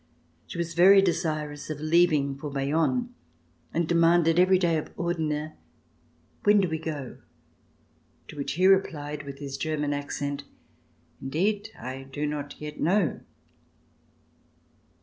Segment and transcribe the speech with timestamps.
[0.47, 3.13] She was very desirous of leaving for Bayonne
[3.71, 7.19] and demanded every day ofOrdener:"When do we go.''"
[8.27, 10.43] to which he replied with his German accent:
[10.83, 13.19] *' Indeed, I do not yet know."